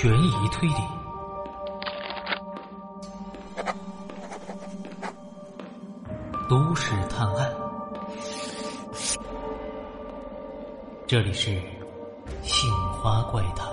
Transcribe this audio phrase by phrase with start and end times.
[0.00, 0.74] 悬疑推理，
[6.48, 7.52] 都市探案。
[11.06, 11.50] 这里是
[12.42, 13.68] 《杏花怪谈》。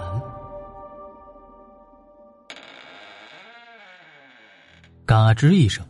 [5.05, 5.85] 嘎吱一声，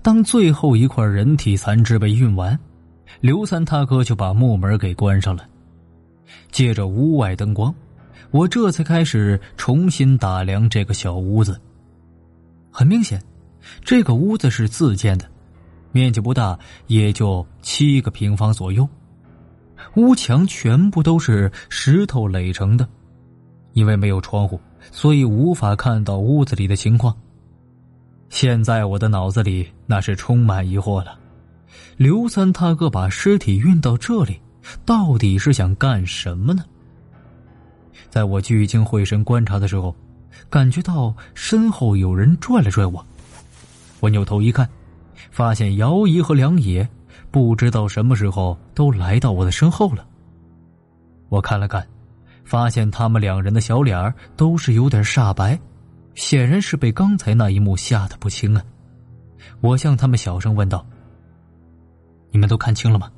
[0.00, 2.56] 当最后一块人体残肢被运完，
[3.18, 5.44] 刘三他哥就把木门给关上了。
[6.52, 7.74] 借着屋外灯光。
[8.30, 11.60] 我这才开始重新打量这个小屋子。
[12.70, 13.22] 很明显，
[13.82, 15.24] 这个屋子是自建的，
[15.92, 18.88] 面积不大，也就七个平方左右。
[19.94, 22.86] 屋墙全部都是石头垒成的，
[23.72, 27.16] 因为没有窗户，所以无法看到屋子里的情况。
[28.28, 31.18] 现在我的脑子里那是充满疑惑了：
[31.96, 34.38] 刘三他哥把尸体运到这里，
[34.84, 36.62] 到底是想干什么呢？
[38.10, 39.94] 在我聚精会神观察的时候，
[40.48, 43.04] 感觉到身后有人拽了拽我。
[44.00, 44.68] 我扭头一看，
[45.30, 46.88] 发现姚姨和梁野
[47.30, 50.06] 不知道什么时候都来到我的身后了。
[51.28, 51.86] 我看了看，
[52.44, 55.58] 发现他们两人的小脸都是有点煞白，
[56.14, 58.62] 显然是被刚才那一幕吓得不轻啊。
[59.60, 60.86] 我向他们小声问道
[62.30, 63.10] ：“你们都看清了吗？”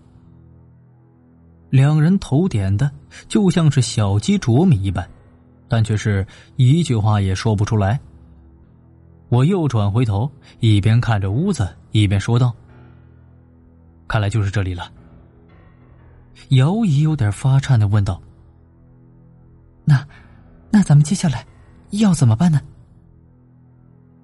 [1.70, 2.90] 两人头点的
[3.28, 5.08] 就像是小鸡啄米一般，
[5.68, 7.98] 但却是一句话也说不出来。
[9.28, 12.52] 我又转回头，一边看着屋子，一边说道
[14.08, 14.90] ：“看来就是这里了。”
[16.50, 18.20] 姚姨有点发颤的问道
[19.86, 20.04] ：“那，
[20.70, 21.46] 那咱们接下来
[21.90, 22.60] 要怎么办呢？”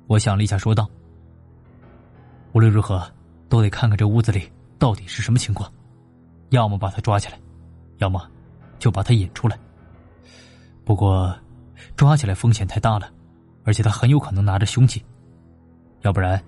[0.08, 0.90] 我想了一下，说道
[2.52, 3.08] ：“无论如何，
[3.48, 5.72] 都得看看这屋子里到底是什么情况。”
[6.50, 7.38] 要么把他抓起来，
[7.98, 8.28] 要么
[8.78, 9.58] 就把他引出来。
[10.84, 11.36] 不过，
[11.96, 13.10] 抓起来风险太大了，
[13.64, 15.02] 而且他很有可能拿着凶器。
[16.02, 16.40] 要不然，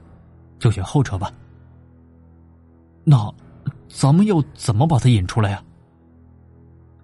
[0.58, 1.32] 就选后者吧。
[3.02, 3.32] 那
[3.88, 5.62] 咱们要怎么把他引出来呀？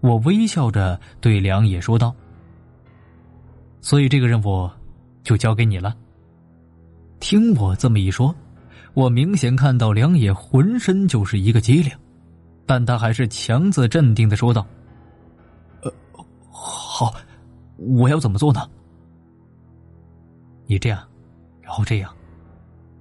[0.00, 2.14] 我微笑着对梁野说道。
[3.80, 4.70] 所以这个任务
[5.22, 5.96] 就交给你了。
[7.20, 8.34] 听我这么一说，
[8.92, 11.90] 我明显看到梁野浑身就是一个机灵。
[12.66, 14.66] 但他还是强自镇定的说道
[15.82, 15.92] ：“呃，
[16.50, 17.14] 好，
[17.76, 18.68] 我要怎么做呢？
[20.66, 21.06] 你这样，
[21.60, 22.14] 然后这样，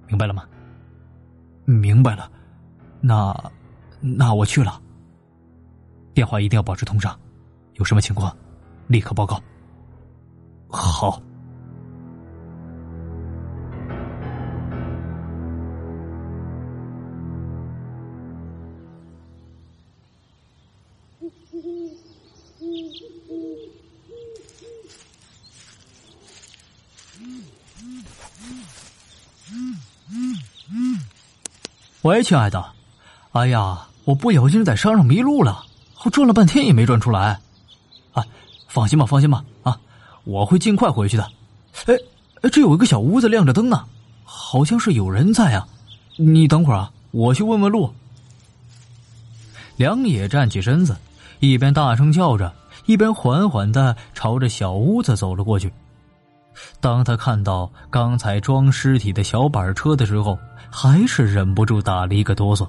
[0.06, 0.44] 明白了吗？
[1.64, 2.30] 明白了，
[3.00, 3.34] 那
[4.00, 4.80] 那我去了。
[6.12, 7.18] 电话一定要保持通畅，
[7.74, 8.36] 有什么情况，
[8.86, 9.40] 立刻报告。
[10.68, 11.22] 好。”
[32.04, 32.62] 喂，亲爱的，
[33.32, 35.64] 哎呀，我不小心在山上迷路了，
[36.04, 37.40] 我转了半天也没转出来。
[38.12, 38.22] 啊，
[38.68, 39.80] 放心吧，放心吧，啊，
[40.24, 41.26] 我会尽快回去的。
[41.86, 41.94] 哎，
[42.50, 43.86] 这有一个小屋子亮着灯呢，
[44.22, 45.66] 好像是有人在啊。
[46.16, 47.90] 你等会儿啊，我去问问路。
[49.76, 50.94] 梁野站起身子，
[51.40, 52.52] 一边大声叫着，
[52.84, 55.72] 一边缓缓的朝着小屋子走了过去。
[56.82, 60.38] 当他看到刚才装尸体的小板车的时候，
[60.76, 62.66] 还是忍不住打了一个哆嗦。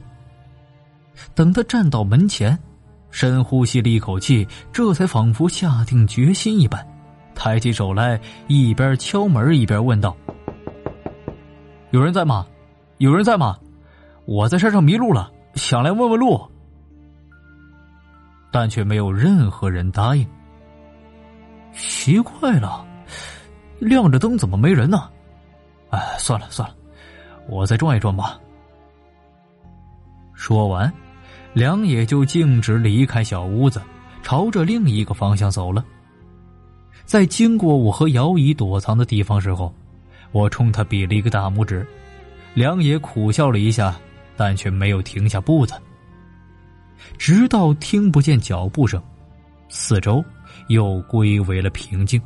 [1.34, 2.56] 等他站到门前，
[3.10, 6.88] 深呼吸了一口气，这才仿佛下定决心一般，
[7.34, 10.16] 抬起手来，一边敲门一边问道
[11.90, 12.46] ：“有人在吗？
[13.00, 13.58] 有人在吗？
[14.26, 16.40] 我在山上迷路了，想来问问路。”
[18.54, 20.24] 但却没有任何人答应。
[21.74, 22.86] 奇怪了。
[23.80, 25.10] 亮着灯，怎么没人呢？
[25.90, 26.75] 哎，算了算了，
[27.48, 28.40] 我再转一转吧。
[30.34, 30.92] 说完，
[31.54, 33.82] 梁野就径直离开小屋子，
[34.22, 35.84] 朝着另一个方向走了。
[37.06, 39.74] 在经过我和姚姨躲藏的地方时候，
[40.32, 41.86] 我冲他比了一个大拇指。
[42.54, 43.96] 梁野苦笑了一下，
[44.36, 45.74] 但却没有停下步子，
[47.18, 49.02] 直到听不见脚步声，
[49.70, 50.24] 四周
[50.68, 52.22] 又归为了平静。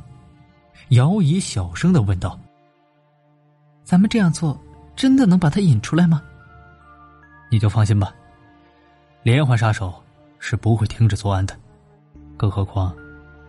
[0.89, 2.39] 姚姨小声的问道
[3.83, 4.59] ：“咱们这样做，
[4.99, 6.21] 真的能把他引出来吗？”
[7.49, 8.13] 你就放心吧，
[9.23, 9.93] 连环杀手
[10.39, 11.55] 是不会停止作案的，
[12.35, 12.93] 更何况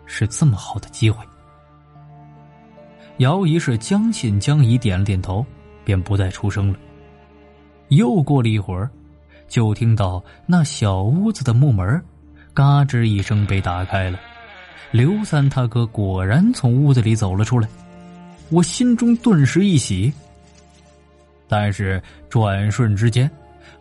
[0.07, 1.27] 是这么好的机会。
[3.17, 5.45] 姚姨是将信将疑，点了点头，
[5.85, 6.79] 便不再出声了。
[7.89, 8.89] 又过了一会儿，
[9.49, 12.01] 就听到那小屋子的木门
[12.55, 14.21] “嘎吱”一声被打开了。
[14.93, 17.69] 刘三他哥果然从屋子里走了出来，
[18.51, 20.13] 我心中顿时一喜。
[21.51, 23.29] 但是转瞬之间，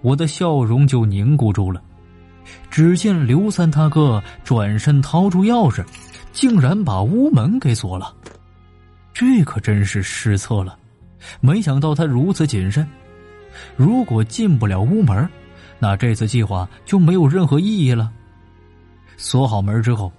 [0.02, 1.80] 我的笑容就凝固住了。
[2.72, 5.86] 只见刘三他哥转身掏出钥匙，
[6.32, 8.12] 竟然把屋门给锁了。
[9.14, 10.76] 这可真是失策了，
[11.42, 12.88] 没想到他如此谨慎。
[13.76, 15.30] 如果进不了屋门，
[15.78, 18.12] 那这次计划就没有任何意义了。
[19.16, 20.12] 锁好门之后，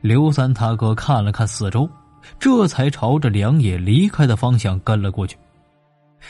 [0.00, 1.86] 刘三他哥看了看四周，
[2.38, 5.36] 这才朝着梁野离开的方向跟了过去。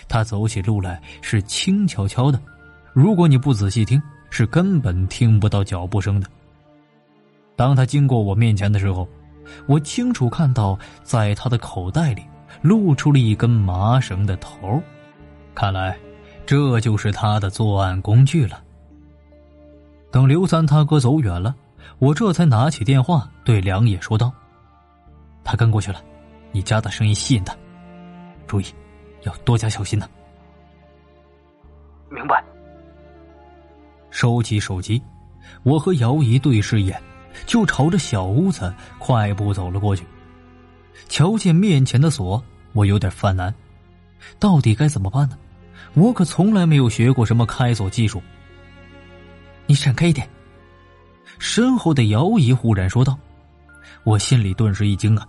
[0.09, 2.41] 他走起路来是轻悄悄的，
[2.93, 4.01] 如果你不仔细听，
[4.31, 6.27] 是根本听不到脚步声的。
[7.57, 9.09] 当他经过我面前的时候，
[9.67, 12.23] 我清楚看到，在他的口袋里
[12.63, 14.83] 露出了一根麻绳的头，
[15.55, 15.97] 看来
[16.47, 18.61] 这就是他的作案工具了。
[20.11, 21.55] 等刘三他哥走远了，
[21.99, 24.33] 我这才拿起电话对梁野说道
[25.45, 26.01] ：“他跟过去了，
[26.53, 27.55] 你加大声音吸引他，
[28.47, 28.67] 注意。”
[29.25, 30.09] 要多加小心呢。
[32.09, 32.43] 明白。
[34.11, 35.03] 收起手机，
[35.65, 37.03] 我和姚姨对视一眼，
[37.47, 40.07] 就朝着小屋子快步走了过去。
[41.09, 42.43] 瞧见面前的锁，
[42.73, 43.53] 我有点犯难，
[44.39, 45.37] 到底该怎么办呢？
[45.95, 48.23] 我可从来没有学过什么开锁技术。
[49.67, 50.29] 你闪开一点！
[51.39, 53.19] 身后的姚姨忽然说道。
[54.05, 55.27] 我心里顿时一惊啊！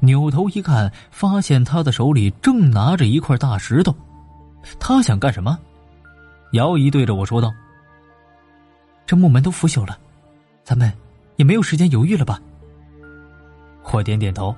[0.00, 3.94] 扭头一看，发现他的手里正拿着一块大石头，
[4.78, 5.58] 他想干什么？
[6.52, 7.52] 姚姨对着我说道
[9.06, 9.98] ：“这木门都腐朽了，
[10.64, 10.92] 咱们
[11.36, 12.40] 也没有时间犹豫了吧？”
[13.92, 14.54] 我点点头，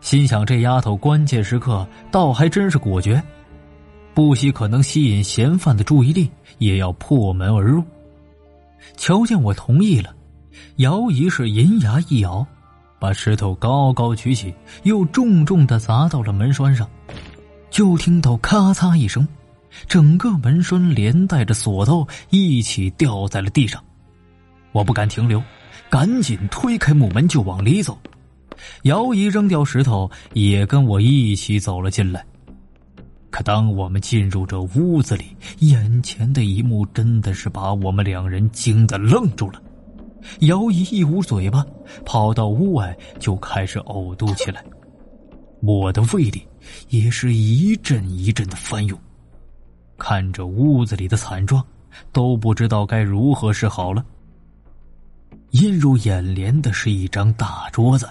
[0.00, 3.22] 心想这丫头关键时刻倒还真是果决，
[4.14, 7.82] 不惜可能吸引嫌犯的注意力，也要破门而入。
[8.96, 10.14] 瞧见我同意了，
[10.76, 12.46] 姚姨是银牙一咬。
[13.02, 14.54] 把石头高高举起，
[14.84, 16.88] 又重重的砸到了门栓上，
[17.68, 19.26] 就听到咔嚓一声，
[19.88, 23.82] 整个门栓连带着锁头一起掉在了地上。
[24.70, 25.42] 我不敢停留，
[25.90, 27.98] 赶紧推开木门就往里走。
[28.82, 32.24] 姚姨扔掉石头，也跟我一起走了进来。
[33.30, 39.60] 可当我们进入这屋子里，眼前的一幕真的是把我们两人惊得愣住了。
[40.40, 41.64] 姚姨一捂嘴巴，
[42.04, 44.64] 跑到屋外就开始呕吐起来。
[45.60, 46.46] 我的胃里
[46.88, 48.98] 也是一阵一阵的翻涌，
[49.98, 51.64] 看着屋子里的惨状，
[52.12, 54.04] 都不知道该如何是好了。
[55.50, 58.08] 映入眼帘的是一张大桌子，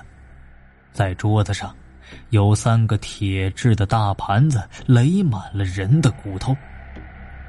[0.94, 1.76] 在桌子上
[2.30, 6.56] 有三个铁制的大盘子，垒满了人的骨头。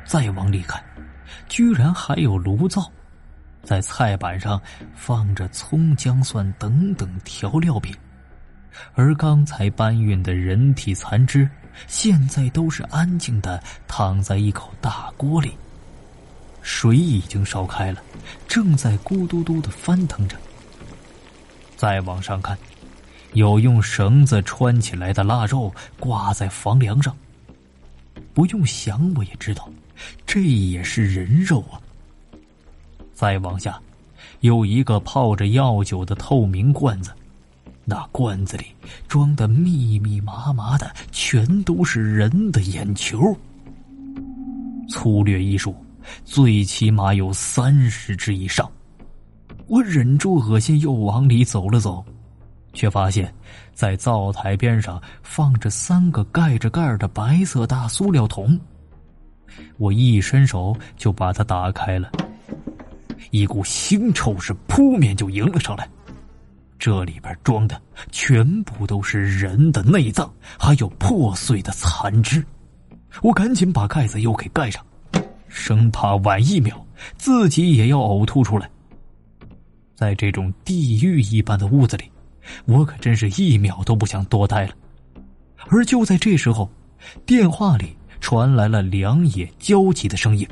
[0.05, 0.83] 再往里看，
[1.49, 2.91] 居然还有炉灶。
[3.63, 4.61] 在菜板上
[4.95, 7.95] 放着葱、姜、蒜等等调料品，
[8.95, 11.49] 而刚才搬运的人体残肢，
[11.87, 15.53] 现在都是安静的躺在一口大锅里，
[16.61, 18.03] 水已经烧开了，
[18.49, 20.37] 正在咕嘟嘟的翻腾着。
[21.77, 22.57] 再往上看，
[23.33, 27.17] 有用绳子穿起来的腊肉挂在房梁上，
[28.33, 29.69] 不用想我也知道，
[30.25, 31.82] 这也是人肉啊。
[33.23, 33.81] 再往下，
[34.41, 37.13] 有一个泡着药酒的透明罐子，
[37.85, 38.65] 那罐子里
[39.07, 43.33] 装的密密麻麻的，全都是人的眼球。
[44.89, 45.73] 粗略一数，
[46.25, 48.69] 最起码有三十只以上。
[49.69, 52.05] 我忍住恶心，又往里走了走，
[52.73, 53.33] 却发现，
[53.73, 58.59] 在灶台边上放着三个盖着盖的白色大塑料桶。
[59.79, 62.11] 我一伸手就把它打开了。
[63.31, 65.89] 一股腥臭是扑面就迎了上来，
[66.79, 72.45] 这里边装的全部都是人的内脏，还有破碎的残肢。
[73.23, 74.85] 我赶紧把盖子又给盖上，
[75.49, 76.85] 生怕晚一秒
[77.17, 78.69] 自己也要呕吐出来。
[79.95, 82.05] 在这种地狱一般的屋子里，
[82.65, 84.75] 我可真是一秒都不想多待了。
[85.69, 86.69] 而就在这时候，
[87.25, 90.49] 电话里传来了梁野焦急的声音。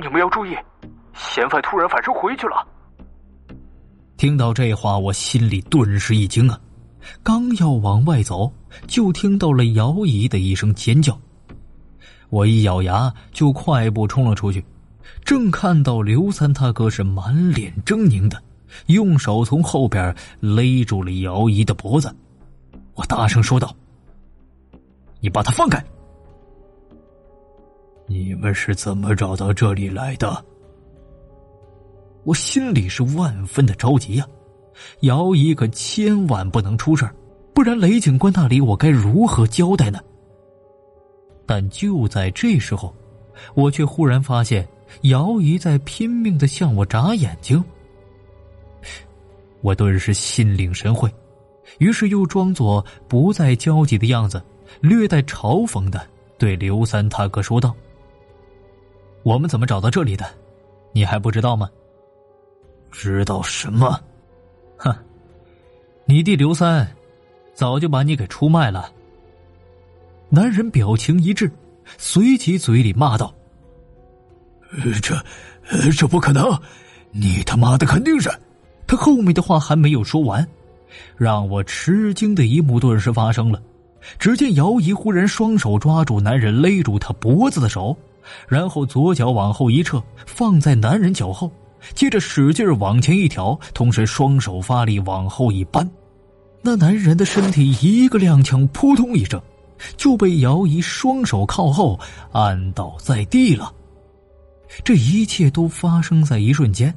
[0.00, 0.56] 你们要注意，
[1.12, 2.64] 嫌犯突然反身回去了。
[4.16, 6.58] 听到这话，我心里顿时一惊啊！
[7.22, 8.52] 刚要往外走，
[8.86, 11.18] 就听到了姚姨的一声尖叫。
[12.28, 14.64] 我一咬牙，就快步冲了出去。
[15.24, 18.40] 正看到刘三他哥是满脸狰狞的，
[18.86, 22.14] 用手从后边勒住了姚姨的脖子。
[22.94, 23.74] 我大声说道
[25.20, 25.84] ：“你把他放开！”
[28.10, 30.42] 你们是怎么找到这里来的？
[32.24, 34.26] 我心里是万分的着急呀，
[35.00, 37.08] 姚姨可千万不能出事
[37.52, 40.00] 不然雷警官那里我该如何交代呢？
[41.44, 42.94] 但就在这时候，
[43.54, 44.66] 我却忽然发现
[45.02, 47.62] 姚姨在拼命的向我眨眼睛。
[49.60, 51.12] 我顿时心领神会，
[51.78, 54.42] 于是又装作不再焦急的样子，
[54.80, 56.00] 略带嘲讽的
[56.38, 57.74] 对刘三他哥说道
[59.28, 60.24] ：“我们怎么找到这里的？
[60.90, 61.68] 你还不知道吗
[62.90, 64.00] ？”“知道什么
[64.78, 64.96] ？”“哼，
[66.06, 66.88] 你弟刘三
[67.52, 68.90] 早就把你给出卖了。”
[70.32, 71.50] 男人表情一滞，
[71.98, 73.34] 随即嘴里骂道
[75.02, 75.22] ：“这，
[75.92, 76.58] 这不可能！
[77.10, 78.30] 你他妈的肯定是……”
[78.88, 80.48] 他后面的话还没有说完，
[81.18, 83.62] 让我吃惊的一幕顿时发生了。
[84.18, 87.94] 只见姚姨忽然双手抓住男人勒住他脖子的手，
[88.48, 91.50] 然后左脚往后一撤，放在男人脚后，
[91.94, 95.88] 接着使劲往前一挑，同时双手发力往后一扳，
[96.62, 99.40] 那男人的身体一个踉跄，扑通一声，
[99.96, 101.98] 就被姚姨双手靠后
[102.32, 103.72] 按倒在地了。
[104.84, 106.94] 这一切都发生在一瞬间。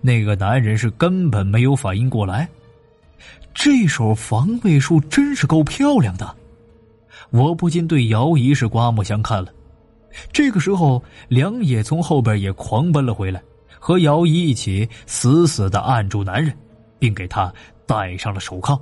[0.00, 2.46] 那个男人是根本没有反应过来，
[3.54, 6.36] 这手防卫术真是够漂亮的，
[7.30, 9.50] 我不禁对姚姨是刮目相看了。
[10.32, 13.42] 这个时候，梁野从后边也狂奔了回来，
[13.80, 16.56] 和姚姨一起死死的按住男人，
[16.98, 17.52] 并给他
[17.86, 18.78] 戴上了手铐。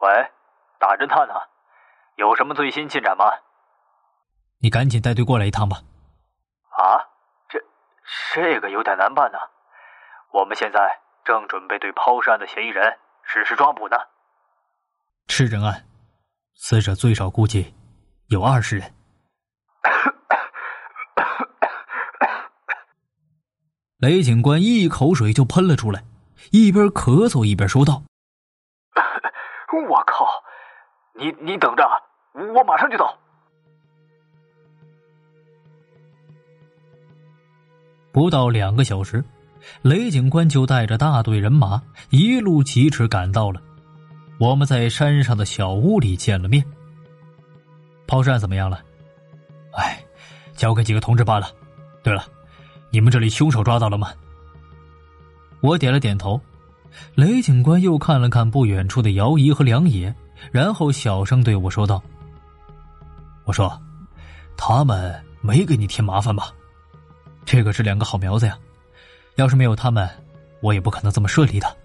[0.00, 0.08] 喂，
[0.78, 1.34] 大侦探呢？
[2.16, 3.24] 有什么最新进展吗？
[4.58, 5.78] 你赶紧带队过来一趟吧。
[6.70, 7.00] 啊，
[7.48, 7.58] 这
[8.34, 9.38] 这个有点难办呢。
[10.32, 13.96] 我们现在正准备对抛尸案的嫌疑人实施抓捕呢。
[15.28, 15.86] 吃人案，
[16.54, 17.74] 死者最少估计
[18.28, 18.92] 有二十人。
[23.98, 26.04] 雷警官一口水就喷了出来，
[26.50, 28.02] 一边咳嗽一边说道：
[29.88, 30.26] “我靠，
[31.14, 31.88] 你你等着，
[32.32, 33.16] 我马上就到。”
[38.12, 39.24] 不到两个小时，
[39.82, 43.60] 雷警官就带着大队人马一路疾驰赶到了。
[44.38, 46.64] 我们在山上的小屋里见了面。
[48.06, 48.80] 抛尸案怎么样了？
[49.72, 50.02] 哎，
[50.54, 51.48] 交给几个同志罢了。
[52.02, 52.24] 对了，
[52.90, 54.12] 你们这里凶手抓到了吗？
[55.60, 56.40] 我点了点头。
[57.14, 60.12] 雷警官又看了看不远处的姚姨和梁野，
[60.50, 62.02] 然后小声对我说道
[63.44, 63.80] ：“我说，
[64.56, 66.50] 他们没给你添麻烦吧？”
[67.46, 68.58] 这可是两个好苗子呀！
[69.36, 70.08] 要是没有他们，
[70.60, 71.76] 我也不可能这么顺利的。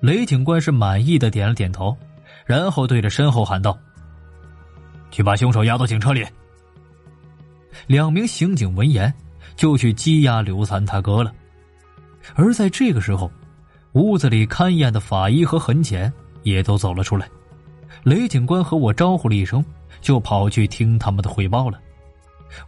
[0.00, 1.96] 雷警官是满意的点了点头，
[2.44, 3.76] 然后对着身后喊道
[5.10, 6.24] ：“去把凶手押到警车里。”
[7.86, 9.12] 两名刑警闻言
[9.54, 11.32] 就去羁押刘三他哥了。
[12.34, 13.30] 而在这个时候，
[13.92, 17.28] 屋子里勘验的法医和痕检也都走了出来。
[18.02, 19.64] 雷警官和我招呼了一声，
[20.00, 21.80] 就跑去听他们的汇报了。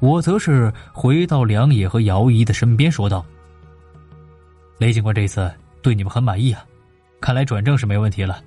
[0.00, 3.24] 我则是回到梁野和姚姨的身边，说道
[4.78, 5.50] ：“雷警官这次
[5.82, 6.64] 对你们很满意啊，
[7.20, 8.42] 看来转正是没问题了。”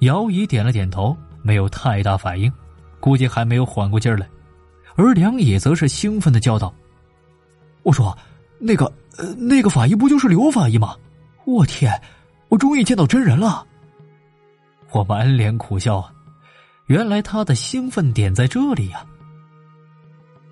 [0.00, 2.52] 姚姨点了点头，没有太大反应，
[3.00, 4.28] 估计还没有缓过劲儿来。
[4.94, 6.72] 而梁野则是兴奋的叫道
[7.82, 8.16] ：“我说，
[8.58, 8.84] 那个，
[9.16, 10.96] 呃，那个法医不就是刘法医吗？
[11.44, 12.00] 我天，
[12.48, 13.66] 我终于见到真人了！”
[14.92, 16.12] 我满脸苦笑啊，
[16.86, 19.04] 原来他的兴奋点在这里呀。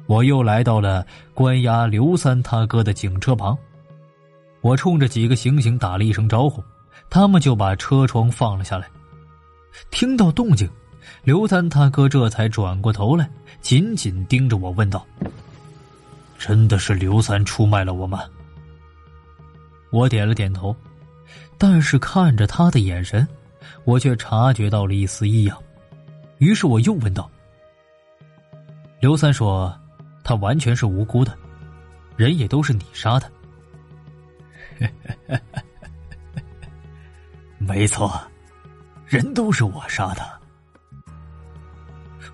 [0.07, 3.59] 我又来到了关押刘三他哥的警车旁，
[4.61, 6.63] 我冲着几个刑警打了一声招呼，
[7.11, 8.89] 他们就把车窗放了下来。
[9.91, 10.71] 听到动静，
[11.25, 13.29] 刘三他哥这才转过头来，
[13.61, 15.05] 紧紧盯着我，问道
[16.39, 18.23] ：“真的是刘三出卖了我吗？”
[19.91, 20.75] 我点了点头，
[21.59, 23.27] 但是看着他的眼神，
[23.85, 25.61] 我却察觉到了一丝异样。
[26.39, 27.29] 于是我又问道
[29.01, 29.77] ：“刘三说。”
[30.26, 31.38] 他完全是无辜的，
[32.16, 33.30] 人也都是你杀的。
[37.59, 38.21] 没错，
[39.06, 40.40] 人都是我杀的。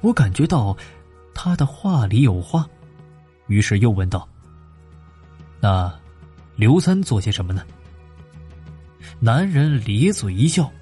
[0.00, 0.74] 我感觉到
[1.34, 2.66] 他的话里有话，
[3.46, 4.26] 于是又问道
[5.60, 5.94] ：“那
[6.56, 7.62] 刘三做些什么呢？”
[9.20, 10.72] 男人咧嘴一笑，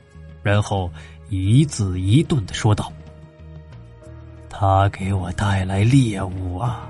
[0.44, 0.88] 然后
[1.28, 2.92] 一字一顿的说道
[4.48, 6.86] ：“他给我带来猎物啊。”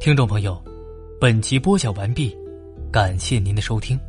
[0.00, 0.58] 听众朋友，
[1.20, 2.34] 本集播讲完毕，
[2.90, 4.00] 感谢您的收听。